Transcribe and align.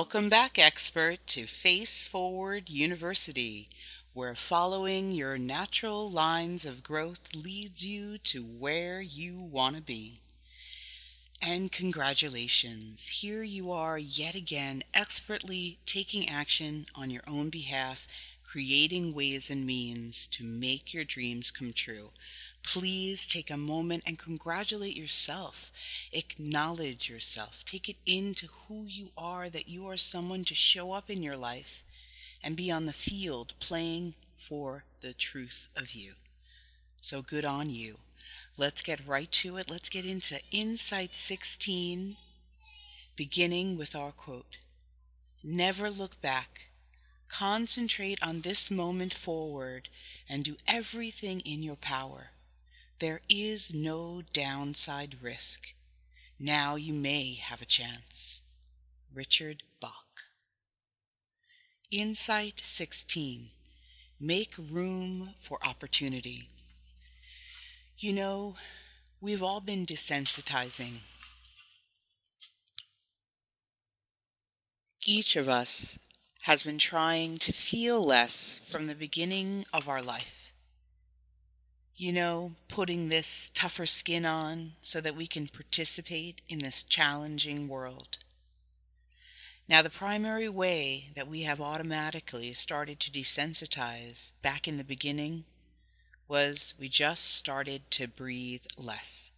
Welcome 0.00 0.28
back, 0.28 0.60
expert, 0.60 1.26
to 1.26 1.44
Face 1.48 2.04
Forward 2.04 2.70
University, 2.70 3.68
where 4.14 4.36
following 4.36 5.10
your 5.10 5.36
natural 5.36 6.08
lines 6.08 6.64
of 6.64 6.84
growth 6.84 7.34
leads 7.34 7.84
you 7.84 8.16
to 8.18 8.44
where 8.44 9.00
you 9.00 9.40
want 9.40 9.74
to 9.74 9.82
be. 9.82 10.20
And 11.42 11.72
congratulations, 11.72 13.08
here 13.08 13.42
you 13.42 13.72
are 13.72 13.98
yet 13.98 14.36
again 14.36 14.84
expertly 14.94 15.80
taking 15.84 16.28
action 16.28 16.86
on 16.94 17.10
your 17.10 17.24
own 17.26 17.50
behalf, 17.50 18.06
creating 18.44 19.14
ways 19.14 19.50
and 19.50 19.66
means 19.66 20.28
to 20.28 20.44
make 20.44 20.94
your 20.94 21.04
dreams 21.04 21.50
come 21.50 21.72
true. 21.72 22.12
Please 22.62 23.26
take 23.26 23.50
a 23.50 23.56
moment 23.56 24.02
and 24.06 24.18
congratulate 24.18 24.96
yourself. 24.96 25.70
Acknowledge 26.12 27.08
yourself. 27.08 27.64
Take 27.64 27.88
it 27.88 27.96
into 28.04 28.46
who 28.46 28.84
you 28.84 29.08
are, 29.16 29.48
that 29.48 29.68
you 29.68 29.88
are 29.88 29.96
someone 29.96 30.44
to 30.44 30.54
show 30.54 30.92
up 30.92 31.08
in 31.08 31.22
your 31.22 31.36
life 31.36 31.82
and 32.42 32.56
be 32.56 32.70
on 32.70 32.86
the 32.86 32.92
field 32.92 33.54
playing 33.58 34.14
for 34.48 34.84
the 35.00 35.12
truth 35.12 35.68
of 35.76 35.92
you. 35.92 36.14
So 37.00 37.22
good 37.22 37.44
on 37.44 37.70
you. 37.70 37.98
Let's 38.56 38.82
get 38.82 39.06
right 39.06 39.30
to 39.32 39.56
it. 39.56 39.70
Let's 39.70 39.88
get 39.88 40.04
into 40.04 40.40
Insight 40.50 41.14
16, 41.14 42.16
beginning 43.16 43.78
with 43.78 43.94
our 43.94 44.12
quote 44.12 44.58
Never 45.42 45.90
look 45.90 46.20
back. 46.20 46.66
Concentrate 47.28 48.22
on 48.22 48.40
this 48.40 48.70
moment 48.70 49.14
forward 49.14 49.88
and 50.28 50.44
do 50.44 50.56
everything 50.66 51.40
in 51.40 51.62
your 51.62 51.76
power. 51.76 52.30
There 53.00 53.20
is 53.28 53.72
no 53.72 54.22
downside 54.32 55.22
risk. 55.22 55.72
Now 56.36 56.74
you 56.74 56.92
may 56.92 57.34
have 57.34 57.62
a 57.62 57.66
chance. 57.66 58.40
Richard 59.14 59.62
Bach. 59.80 60.06
Insight 61.92 62.60
16 62.64 63.50
Make 64.18 64.54
room 64.58 65.34
for 65.40 65.64
opportunity. 65.64 66.48
You 67.96 68.12
know, 68.14 68.56
we've 69.20 69.44
all 69.44 69.60
been 69.60 69.86
desensitizing. 69.86 70.98
Each 75.06 75.36
of 75.36 75.48
us 75.48 76.00
has 76.42 76.64
been 76.64 76.78
trying 76.78 77.38
to 77.38 77.52
feel 77.52 78.04
less 78.04 78.60
from 78.66 78.88
the 78.88 78.96
beginning 78.96 79.64
of 79.72 79.88
our 79.88 80.02
life. 80.02 80.37
You 82.00 82.12
know, 82.12 82.52
putting 82.68 83.08
this 83.08 83.50
tougher 83.54 83.84
skin 83.84 84.24
on 84.24 84.74
so 84.82 85.00
that 85.00 85.16
we 85.16 85.26
can 85.26 85.48
participate 85.48 86.40
in 86.48 86.60
this 86.60 86.84
challenging 86.84 87.66
world. 87.66 88.18
Now, 89.68 89.82
the 89.82 89.90
primary 89.90 90.48
way 90.48 91.10
that 91.16 91.26
we 91.26 91.42
have 91.42 91.60
automatically 91.60 92.52
started 92.52 93.00
to 93.00 93.10
desensitize 93.10 94.30
back 94.42 94.68
in 94.68 94.78
the 94.78 94.84
beginning 94.84 95.44
was 96.28 96.72
we 96.78 96.88
just 96.88 97.34
started 97.34 97.90
to 97.90 98.06
breathe 98.06 98.62
less. 98.76 99.32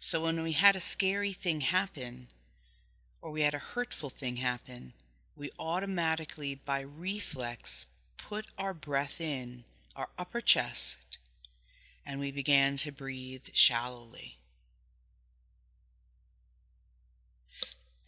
So 0.00 0.24
when 0.24 0.42
we 0.42 0.52
had 0.52 0.74
a 0.74 0.80
scary 0.80 1.32
thing 1.32 1.60
happen, 1.60 2.26
or 3.22 3.30
we 3.30 3.42
had 3.42 3.54
a 3.54 3.58
hurtful 3.58 4.10
thing 4.10 4.38
happen, 4.38 4.94
we 5.36 5.52
automatically, 5.60 6.56
by 6.56 6.80
reflex, 6.80 7.86
put 8.16 8.46
our 8.58 8.74
breath 8.74 9.20
in 9.20 9.62
our 9.94 10.08
upper 10.18 10.40
chest 10.40 10.98
and 12.08 12.18
we 12.18 12.32
began 12.32 12.74
to 12.74 12.90
breathe 12.90 13.48
shallowly. 13.52 14.38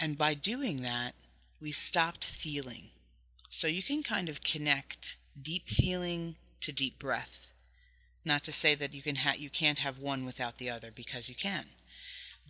And 0.00 0.16
by 0.16 0.32
doing 0.32 0.78
that, 0.78 1.14
we 1.60 1.70
stopped 1.70 2.24
feeling. 2.24 2.92
So 3.50 3.66
you 3.66 3.82
can 3.82 4.02
kind 4.02 4.30
of 4.30 4.42
connect 4.42 5.16
deep 5.40 5.68
feeling 5.68 6.36
to 6.62 6.72
deep 6.72 6.98
breath. 6.98 7.50
Not 8.24 8.42
to 8.44 8.52
say 8.52 8.74
that 8.74 8.94
you 8.94 9.02
can 9.02 9.16
ha- 9.16 9.34
you 9.36 9.50
can't 9.50 9.80
have 9.80 9.98
one 9.98 10.24
without 10.24 10.56
the 10.56 10.70
other 10.70 10.90
because 10.90 11.28
you 11.28 11.34
can. 11.34 11.66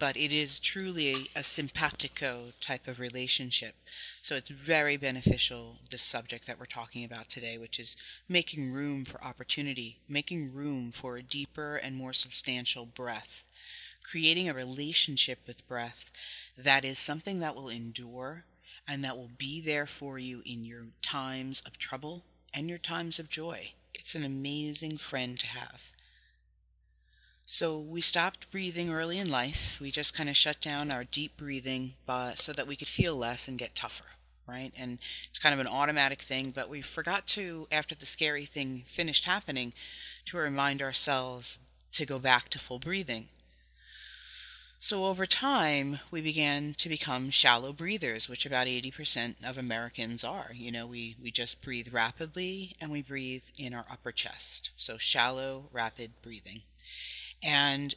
But 0.00 0.16
it 0.16 0.33
is 0.33 0.59
truly 0.59 1.31
a 1.37 1.44
simpatico 1.44 2.55
type 2.59 2.88
of 2.88 2.99
relationship. 2.99 3.75
So 4.22 4.34
it's 4.34 4.49
very 4.49 4.97
beneficial, 4.97 5.77
this 5.91 6.03
subject 6.03 6.47
that 6.47 6.59
we're 6.59 6.65
talking 6.65 7.05
about 7.05 7.28
today, 7.28 7.59
which 7.59 7.78
is 7.78 7.97
making 8.27 8.72
room 8.72 9.05
for 9.05 9.22
opportunity, 9.22 9.99
making 10.09 10.55
room 10.55 10.91
for 10.91 11.19
a 11.19 11.22
deeper 11.22 11.77
and 11.77 11.94
more 11.94 12.15
substantial 12.15 12.87
breath, 12.87 13.44
creating 14.03 14.49
a 14.49 14.55
relationship 14.55 15.41
with 15.47 15.69
breath 15.69 16.11
that 16.56 16.82
is 16.82 16.99
something 16.99 17.41
that 17.41 17.55
will 17.55 17.69
endure 17.69 18.44
and 18.88 19.05
that 19.05 19.19
will 19.19 19.31
be 19.37 19.61
there 19.61 19.87
for 19.87 20.19
you 20.19 20.43
in 20.47 20.65
your 20.65 20.87
times 21.03 21.62
of 21.67 21.77
trouble 21.77 22.25
and 22.55 22.71
your 22.71 22.78
times 22.78 23.19
of 23.19 23.28
joy. 23.28 23.72
It's 23.94 24.15
an 24.15 24.25
amazing 24.25 24.97
friend 24.97 25.38
to 25.38 25.47
have. 25.47 25.91
So 27.53 27.78
we 27.78 28.00
stopped 28.00 28.49
breathing 28.53 28.93
early 28.93 29.19
in 29.19 29.28
life. 29.28 29.81
We 29.81 29.91
just 29.91 30.15
kind 30.15 30.28
of 30.28 30.37
shut 30.37 30.61
down 30.61 30.93
our 30.93 31.03
deep 31.03 31.37
breathing 31.37 31.94
so 32.37 32.53
that 32.53 32.69
we 32.69 32.77
could 32.77 32.87
feel 32.87 33.16
less 33.16 33.49
and 33.49 33.59
get 33.59 33.75
tougher, 33.75 34.05
right? 34.47 34.72
And 34.77 35.00
it's 35.28 35.41
kind 35.41 35.53
of 35.53 35.59
an 35.59 35.66
automatic 35.66 36.22
thing, 36.22 36.53
but 36.53 36.69
we 36.69 36.81
forgot 36.81 37.27
to, 37.34 37.66
after 37.72 37.97
the 37.97 38.06
scary 38.06 38.47
thing 38.47 38.84
finished 38.87 39.25
happening, 39.25 39.75
to 40.27 40.37
remind 40.37 40.81
ourselves 40.81 41.59
to 41.91 42.06
go 42.06 42.21
back 42.21 42.50
to 42.50 42.61
full 42.61 42.78
breathing. 42.78 43.27
So 44.78 45.06
over 45.06 45.27
time, 45.27 45.99
we 46.12 46.21
began 46.21 46.75
to 46.75 46.88
become 46.88 47.31
shallow 47.31 47.72
breathers, 47.72 48.28
which 48.28 48.47
about 48.47 48.69
80% 48.69 49.34
of 49.43 49.59
Americans 49.59 50.22
are. 50.22 50.53
You 50.55 50.71
know, 50.71 50.87
we, 50.87 51.17
we 51.21 51.32
just 51.32 51.62
breathe 51.62 51.93
rapidly 51.93 52.77
and 52.81 52.93
we 52.93 53.03
breathe 53.03 53.43
in 53.59 53.75
our 53.75 53.87
upper 53.91 54.12
chest. 54.12 54.71
So 54.77 54.99
shallow, 54.99 55.65
rapid 55.72 56.12
breathing. 56.22 56.62
And 57.42 57.94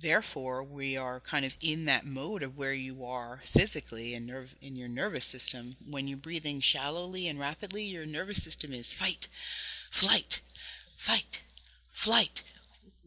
therefore, 0.00 0.62
we 0.62 0.96
are 0.96 1.20
kind 1.20 1.44
of 1.44 1.56
in 1.62 1.84
that 1.86 2.06
mode 2.06 2.42
of 2.42 2.56
where 2.56 2.72
you 2.74 3.04
are 3.04 3.40
physically 3.44 4.14
and 4.14 4.26
nerve 4.26 4.54
in 4.60 4.76
your 4.76 4.88
nervous 4.88 5.24
system. 5.24 5.76
When 5.88 6.06
you're 6.08 6.18
breathing 6.18 6.60
shallowly 6.60 7.28
and 7.28 7.40
rapidly, 7.40 7.84
your 7.84 8.06
nervous 8.06 8.42
system 8.42 8.72
is 8.72 8.92
fight, 8.92 9.28
flight, 9.90 10.40
fight, 10.96 11.42
flight. 11.92 12.42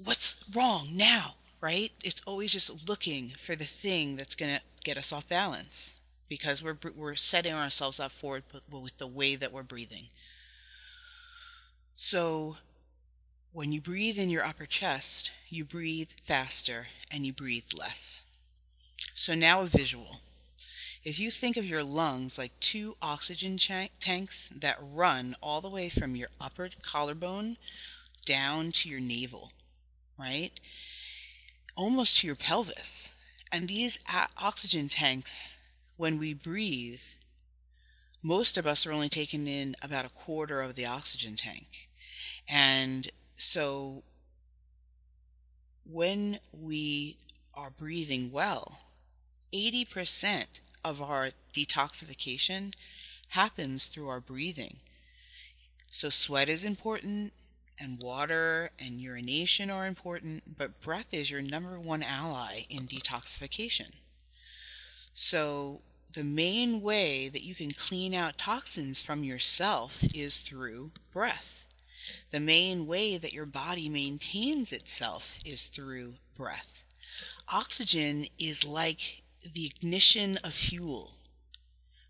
What's 0.03 0.37
wrong 0.53 0.89
now? 0.91 1.35
right? 1.65 1.91
It's 2.03 2.21
always 2.27 2.51
just 2.51 2.87
looking 2.87 3.33
for 3.43 3.55
the 3.55 3.65
thing 3.65 4.17
that's 4.17 4.35
going 4.35 4.53
to 4.53 4.61
get 4.83 4.97
us 4.97 5.11
off 5.11 5.27
balance 5.27 5.99
because 6.29 6.61
we're 6.61 6.77
we're 6.95 7.15
setting 7.15 7.53
ourselves 7.53 7.99
up 7.99 8.11
for 8.11 8.37
it 8.37 8.43
with 8.69 8.97
the 8.99 9.07
way 9.07 9.35
that 9.35 9.51
we're 9.51 9.63
breathing. 9.63 10.09
So 11.95 12.57
when 13.55 13.71
you 13.71 13.79
breathe 13.79 14.19
in 14.19 14.29
your 14.29 14.45
upper 14.45 14.65
chest, 14.65 15.31
you 15.47 15.63
breathe 15.63 16.09
faster 16.21 16.87
and 17.09 17.25
you 17.25 17.31
breathe 17.31 17.63
less. 17.73 18.21
So 19.13 19.33
now 19.33 19.61
a 19.61 19.67
visual. 19.67 20.19
If 21.05 21.19
you 21.19 21.31
think 21.31 21.55
of 21.55 21.65
your 21.65 21.81
lungs 21.81 22.37
like 22.37 22.59
two 22.59 22.97
oxygen 23.01 23.57
tanks 23.57 24.49
that 24.53 24.77
run 24.81 25.37
all 25.41 25.61
the 25.61 25.69
way 25.69 25.87
from 25.87 26.17
your 26.17 26.27
upper 26.41 26.69
collarbone 26.81 27.55
down 28.25 28.73
to 28.73 28.89
your 28.89 28.99
navel, 28.99 29.53
right? 30.19 30.51
almost 31.77 32.17
to 32.17 32.27
your 32.27 32.35
pelvis. 32.35 33.11
And 33.53 33.69
these 33.69 33.99
oxygen 34.37 34.89
tanks, 34.89 35.53
when 35.95 36.17
we 36.17 36.33
breathe, 36.33 36.99
most 38.21 38.57
of 38.57 38.67
us 38.67 38.85
are 38.85 38.91
only 38.91 39.07
taking 39.07 39.47
in 39.47 39.77
about 39.81 40.03
a 40.03 40.09
quarter 40.09 40.61
of 40.61 40.75
the 40.75 40.85
oxygen 40.85 41.37
tank. 41.37 41.87
And 42.49 43.11
so 43.37 44.03
when 45.85 46.39
we 46.51 47.15
are 47.53 47.69
breathing 47.69 48.31
well, 48.31 48.79
80% 49.53 50.45
of 50.83 51.01
our 51.01 51.31
detoxification 51.53 52.73
happens 53.29 53.85
through 53.85 54.09
our 54.09 54.19
breathing. 54.19 54.77
So 55.87 56.09
sweat 56.09 56.49
is 56.49 56.63
important, 56.63 57.33
and 57.79 57.99
water 57.99 58.71
and 58.79 59.01
urination 59.01 59.69
are 59.69 59.85
important, 59.85 60.57
but 60.57 60.81
breath 60.81 61.13
is 61.13 61.29
your 61.29 61.41
number 61.41 61.79
one 61.79 62.03
ally 62.03 62.65
in 62.69 62.87
detoxification. 62.87 63.91
So, 65.13 65.81
the 66.13 66.23
main 66.23 66.81
way 66.81 67.27
that 67.29 67.43
you 67.43 67.55
can 67.55 67.71
clean 67.71 68.13
out 68.13 68.37
toxins 68.37 69.01
from 69.01 69.23
yourself 69.23 70.03
is 70.13 70.39
through 70.39 70.91
breath. 71.11 71.64
The 72.31 72.39
main 72.39 72.87
way 72.87 73.17
that 73.17 73.33
your 73.33 73.45
body 73.45 73.89
maintains 73.89 74.71
itself 74.71 75.39
is 75.45 75.65
through 75.65 76.15
breath. 76.35 76.83
Oxygen 77.47 78.27
is 78.39 78.63
like 78.63 79.21
the 79.43 79.65
ignition 79.65 80.37
of 80.37 80.53
fuel, 80.53 81.13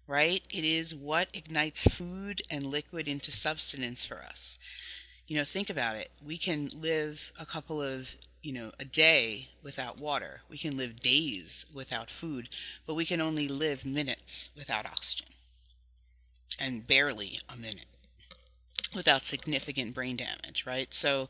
right? 0.07 0.44
It 0.50 0.63
is 0.63 0.95
what 0.95 1.30
ignites 1.33 1.83
food 1.83 2.42
and 2.50 2.65
liquid 2.65 3.07
into 3.07 3.31
substance 3.31 4.06
for 4.06 4.24
us 4.24 4.57
you 5.27 5.36
know, 5.38 5.44
think 5.44 5.69
about 5.69 5.95
it. 5.95 6.12
We 6.24 6.38
can 6.38 6.69
live 6.75 7.31
a 7.39 7.45
couple 7.45 7.81
of 7.81 8.15
you 8.44 8.53
know, 8.53 8.71
a 8.80 8.86
day 8.86 9.50
without 9.63 9.98
water. 9.98 10.41
We 10.50 10.59
can 10.59 10.77
live 10.77 11.00
days 11.00 11.65
without 11.74 12.12
food, 12.12 12.50
but 12.86 12.94
we 12.94 13.03
can 13.03 13.19
only 13.19 13.48
live 13.48 13.83
minutes 13.83 14.51
without 14.56 14.86
oxygen. 14.86 15.30
And 16.59 16.86
barely 16.86 17.39
a 17.50 17.57
minute 17.57 17.88
without 18.93 19.25
significant 19.25 19.95
brain 19.95 20.15
damage, 20.15 20.65
right? 20.65 20.93
So 20.93 21.29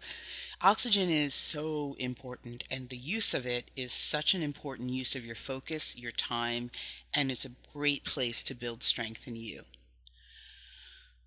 oxygen 0.61 1.09
is 1.09 1.33
so 1.33 1.95
important 1.99 2.63
and 2.69 2.89
the 2.89 2.97
use 2.97 3.33
of 3.33 3.45
it 3.45 3.71
is 3.75 3.93
such 3.93 4.33
an 4.33 4.41
important 4.41 4.89
use 4.89 5.15
of 5.15 5.25
your 5.25 5.35
focus, 5.35 5.95
your 5.95 6.11
time, 6.11 6.71
and 7.13 7.31
it's 7.31 7.45
a 7.45 7.55
great 7.73 8.03
place 8.03 8.43
to 8.43 8.55
build 8.55 8.83
strength 8.83 9.27
in 9.27 9.35
you. 9.35 9.63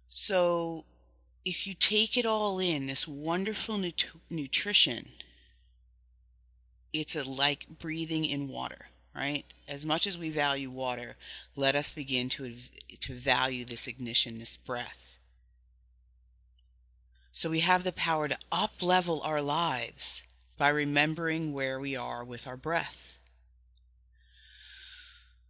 So 0.09 0.85
if 1.45 1.67
you 1.67 1.75
take 1.75 2.17
it 2.17 2.27
all 2.27 2.59
in, 2.59 2.87
this 2.87 3.09
wonderful 3.09 3.79
nut- 3.79 4.07
nutrition 4.29 5.11
it's 6.93 7.17
a 7.17 7.29
like 7.29 7.67
breathing 7.79 8.25
in 8.25 8.49
water, 8.49 8.89
right? 9.15 9.45
As 9.67 9.85
much 9.85 10.07
as 10.07 10.17
we 10.17 10.31
value 10.31 10.71
water, 10.71 11.17
let 11.55 11.77
us 11.77 11.93
begin 11.93 12.29
to, 12.31 12.55
to 13.01 13.15
value 13.15 13.65
this 13.65 13.87
ignition, 13.87 14.39
this 14.39 14.57
breath. 14.57 15.18
So 17.39 17.51
we 17.51 17.61
have 17.61 17.85
the 17.85 17.93
power 17.93 18.27
to 18.27 18.37
up 18.51 18.83
level 18.83 19.21
our 19.23 19.41
lives 19.41 20.25
by 20.57 20.71
remembering 20.71 21.53
where 21.53 21.79
we 21.79 21.95
are 21.95 22.25
with 22.25 22.49
our 22.49 22.57
breath. 22.57 23.17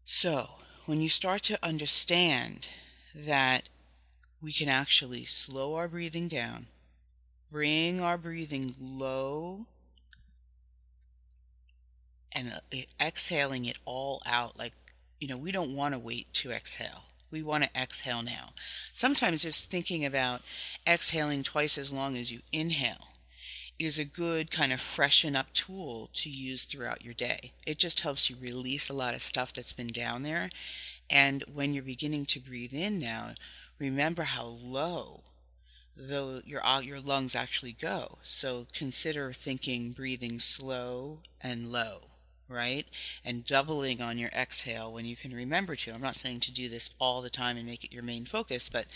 So, 0.04 0.58
when 0.84 1.00
you 1.00 1.08
start 1.08 1.42
to 1.44 1.64
understand 1.64 2.68
that 3.14 3.70
we 4.42 4.52
can 4.52 4.68
actually 4.68 5.24
slow 5.24 5.76
our 5.76 5.88
breathing 5.88 6.28
down, 6.28 6.66
bring 7.50 8.02
our 8.02 8.18
breathing 8.18 8.74
low 8.78 9.64
and 12.32 12.52
uh, 12.52 12.76
exhaling 13.00 13.64
it 13.64 13.78
all 13.86 14.20
out 14.26 14.58
like 14.58 14.74
you 15.20 15.26
know 15.26 15.38
we 15.38 15.50
don't 15.50 15.74
want 15.74 15.94
to 15.94 15.98
wait 15.98 16.30
to 16.34 16.50
exhale 16.50 17.04
we 17.30 17.42
want 17.42 17.64
to 17.64 17.80
exhale 17.80 18.22
now. 18.22 18.50
Sometimes 18.92 19.42
just 19.42 19.70
thinking 19.70 20.04
about 20.04 20.42
exhaling 20.86 21.42
twice 21.42 21.78
as 21.78 21.92
long 21.92 22.16
as 22.16 22.32
you 22.32 22.40
inhale 22.52 23.08
is 23.78 23.98
a 23.98 24.04
good 24.04 24.50
kind 24.50 24.72
of 24.72 24.80
freshen 24.80 25.36
up 25.36 25.52
tool 25.52 26.10
to 26.12 26.28
use 26.28 26.64
throughout 26.64 27.04
your 27.04 27.14
day. 27.14 27.52
It 27.66 27.78
just 27.78 28.00
helps 28.00 28.28
you 28.28 28.36
release 28.40 28.88
a 28.88 28.94
lot 28.94 29.14
of 29.14 29.22
stuff 29.22 29.52
that's 29.52 29.72
been 29.72 29.88
down 29.88 30.22
there. 30.22 30.50
And 31.08 31.44
when 31.52 31.72
you're 31.72 31.84
beginning 31.84 32.26
to 32.26 32.40
breathe 32.40 32.72
in 32.72 32.98
now 32.98 33.34
remember 33.78 34.24
how 34.24 34.44
low 34.44 35.22
though 35.96 36.42
your 36.44 36.64
uh, 36.64 36.80
your 36.80 37.00
lungs 37.00 37.34
actually 37.34 37.72
go. 37.72 38.18
So 38.22 38.66
consider 38.72 39.32
thinking 39.32 39.92
breathing 39.92 40.38
slow 40.40 41.20
and 41.40 41.68
low 41.68 42.02
right? 42.48 42.86
And 43.24 43.44
doubling 43.44 44.00
on 44.00 44.18
your 44.18 44.30
exhale 44.30 44.92
when 44.92 45.04
you 45.04 45.16
can 45.16 45.34
remember 45.34 45.76
to. 45.76 45.94
I'm 45.94 46.00
not 46.00 46.16
saying 46.16 46.40
to 46.40 46.52
do 46.52 46.68
this 46.68 46.90
all 46.98 47.20
the 47.20 47.30
time 47.30 47.56
and 47.56 47.66
make 47.66 47.84
it 47.84 47.92
your 47.92 48.02
main 48.02 48.24
focus, 48.24 48.68
but 48.68 48.86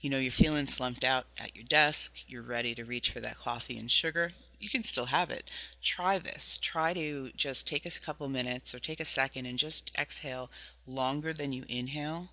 you 0.00 0.10
know, 0.10 0.18
you're 0.18 0.30
feeling 0.30 0.66
slumped 0.66 1.04
out 1.04 1.26
at 1.38 1.56
your 1.56 1.64
desk, 1.64 2.24
you're 2.28 2.42
ready 2.42 2.74
to 2.74 2.84
reach 2.84 3.10
for 3.10 3.20
that 3.20 3.38
coffee 3.38 3.78
and 3.78 3.90
sugar. 3.90 4.32
You 4.60 4.68
can 4.68 4.84
still 4.84 5.06
have 5.06 5.30
it. 5.30 5.50
Try 5.82 6.18
this. 6.18 6.58
Try 6.60 6.92
to 6.92 7.30
just 7.36 7.66
take 7.66 7.86
a 7.86 8.00
couple 8.00 8.28
minutes 8.28 8.74
or 8.74 8.78
take 8.78 9.00
a 9.00 9.04
second 9.04 9.46
and 9.46 9.58
just 9.58 9.90
exhale 9.96 10.50
longer 10.86 11.32
than 11.32 11.52
you 11.52 11.64
inhale 11.68 12.28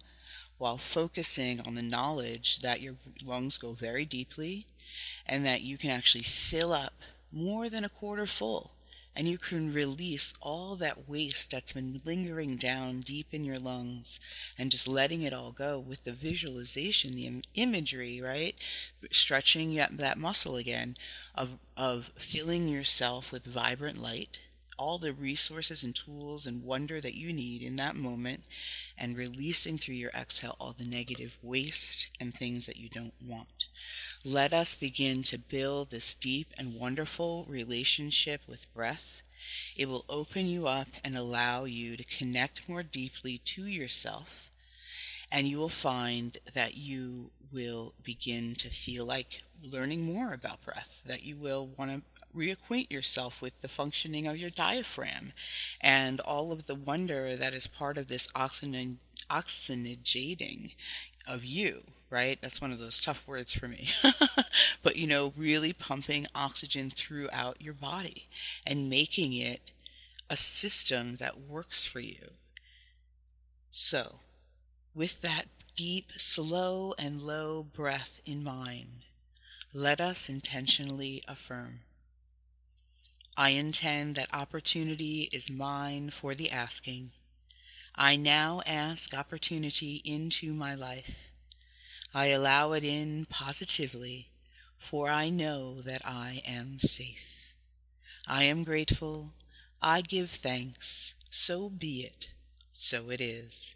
while 0.57 0.77
focusing 0.77 1.61
on 1.61 1.75
the 1.75 1.83
knowledge 1.83 2.59
that 2.59 2.81
your 2.81 2.95
lungs 3.23 3.57
go 3.57 3.73
very 3.73 4.05
deeply 4.05 4.65
and 5.25 5.45
that 5.45 5.61
you 5.61 5.77
can 5.77 5.91
actually 5.91 6.23
fill 6.23 6.73
up 6.73 6.93
more 7.31 7.69
than 7.69 7.83
a 7.83 7.89
quarter 7.89 8.25
full 8.25 8.74
and 9.15 9.27
you 9.27 9.37
can 9.37 9.73
release 9.73 10.33
all 10.41 10.75
that 10.75 11.07
waste 11.07 11.51
that's 11.51 11.73
been 11.73 12.01
lingering 12.03 12.55
down 12.57 12.99
deep 12.99 13.27
in 13.33 13.43
your 13.45 13.59
lungs 13.59 14.19
and 14.57 14.71
just 14.71 14.87
letting 14.87 15.21
it 15.21 15.33
all 15.33 15.51
go 15.51 15.79
with 15.79 16.03
the 16.03 16.11
visualization, 16.11 17.11
the 17.11 17.25
Im- 17.27 17.41
imagery, 17.55 18.21
right? 18.21 18.55
Stretching 19.11 19.75
that 19.75 20.17
muscle 20.17 20.55
again 20.57 20.95
of, 21.33 21.57
of 21.77 22.11
filling 22.17 22.67
yourself 22.67 23.31
with 23.31 23.45
vibrant 23.45 23.97
light, 23.97 24.39
all 24.77 24.97
the 24.97 25.13
resources 25.13 25.83
and 25.83 25.95
tools 25.95 26.45
and 26.45 26.63
wonder 26.63 26.99
that 27.01 27.15
you 27.15 27.31
need 27.33 27.61
in 27.61 27.75
that 27.77 27.95
moment, 27.95 28.43
and 28.97 29.17
releasing 29.17 29.77
through 29.77 29.95
your 29.95 30.11
exhale 30.11 30.55
all 30.59 30.73
the 30.73 30.85
negative 30.85 31.37
waste 31.41 32.07
and 32.19 32.33
things 32.33 32.65
that 32.65 32.77
you 32.77 32.89
don't 32.89 33.13
want. 33.21 33.67
Let 34.23 34.53
us 34.53 34.75
begin 34.75 35.23
to 35.23 35.37
build 35.37 35.89
this 35.91 36.13
deep 36.13 36.47
and 36.57 36.79
wonderful 36.79 37.45
relationship 37.47 38.41
with 38.47 38.73
breath. 38.73 39.21
It 39.75 39.87
will 39.87 40.05
open 40.09 40.47
you 40.47 40.67
up 40.67 40.87
and 41.03 41.15
allow 41.15 41.65
you 41.65 41.95
to 41.97 42.03
connect 42.03 42.67
more 42.67 42.83
deeply 42.83 43.37
to 43.39 43.65
yourself. 43.65 44.49
And 45.35 45.47
you 45.47 45.59
will 45.59 45.69
find 45.69 46.39
that 46.53 46.77
you 46.77 47.29
will 47.51 47.93
begin 48.03 48.55
to 48.55 48.69
feel 48.69 49.05
like 49.05 49.41
learning 49.61 50.05
more 50.05 50.33
about 50.33 50.63
breath, 50.63 51.01
that 51.05 51.23
you 51.23 51.35
will 51.35 51.67
want 51.67 51.91
to 51.91 52.01
reacquaint 52.35 52.91
yourself 52.91 53.41
with 53.41 53.59
the 53.61 53.67
functioning 53.67 54.27
of 54.27 54.37
your 54.37 54.49
diaphragm 54.49 55.33
and 55.81 56.21
all 56.21 56.51
of 56.53 56.67
the 56.67 56.75
wonder 56.75 57.35
that 57.35 57.53
is 57.53 57.67
part 57.67 57.97
of 57.97 58.07
this 58.07 58.29
oxygen, 58.33 58.99
oxygenating 59.29 60.73
of 61.27 61.45
you 61.45 61.83
right? 62.09 62.39
That's 62.41 62.61
one 62.61 62.71
of 62.71 62.79
those 62.79 63.01
tough 63.01 63.27
words 63.27 63.53
for 63.53 63.67
me. 63.67 63.89
but, 64.83 64.95
you 64.95 65.07
know, 65.07 65.33
really 65.35 65.73
pumping 65.73 66.27
oxygen 66.33 66.91
throughout 66.95 67.61
your 67.61 67.73
body 67.73 68.27
and 68.65 68.89
making 68.89 69.33
it 69.33 69.71
a 70.29 70.37
system 70.37 71.17
that 71.17 71.41
works 71.41 71.83
for 71.85 71.99
you. 71.99 72.31
So, 73.71 74.19
with 74.95 75.21
that 75.21 75.47
deep, 75.75 76.13
slow, 76.17 76.95
and 76.97 77.21
low 77.21 77.61
breath 77.61 78.21
in 78.25 78.41
mind, 78.41 79.03
let 79.73 79.99
us 79.99 80.29
intentionally 80.29 81.21
affirm. 81.27 81.81
I 83.35 83.49
intend 83.49 84.15
that 84.15 84.33
opportunity 84.33 85.29
is 85.33 85.51
mine 85.51 86.09
for 86.11 86.33
the 86.33 86.49
asking. 86.49 87.11
I 87.93 88.15
now 88.15 88.61
ask 88.65 89.13
opportunity 89.13 90.01
into 90.05 90.53
my 90.53 90.73
life. 90.75 91.31
I 92.13 92.27
allow 92.27 92.71
it 92.71 92.83
in 92.85 93.25
positively, 93.25 94.29
for 94.77 95.09
I 95.09 95.29
know 95.29 95.81
that 95.81 96.05
I 96.05 96.41
am 96.45 96.79
safe. 96.79 97.53
I 98.25 98.43
am 98.43 98.63
grateful. 98.63 99.33
I 99.81 99.99
give 100.01 100.31
thanks. 100.31 101.13
So 101.29 101.69
be 101.69 102.05
it. 102.05 102.29
So 102.71 103.09
it 103.09 103.19
is. 103.19 103.75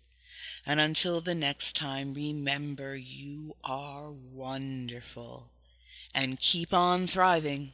And 0.70 0.80
until 0.80 1.20
the 1.20 1.34
next 1.34 1.76
time, 1.76 2.14
remember 2.14 2.96
you 2.96 3.56
are 3.64 4.12
wonderful. 4.12 5.50
And 6.14 6.40
keep 6.40 6.76
on 6.76 7.08
thriving. 7.08 7.72